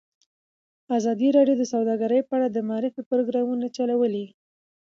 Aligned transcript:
ازادي 0.97 1.27
راډیو 1.37 1.55
د 1.59 1.63
سوداګري 1.73 2.19
په 2.25 2.33
اړه 2.37 2.47
د 2.51 2.57
معارفې 2.69 3.01
پروګرامونه 3.09 3.65
چلولي. 3.77 4.25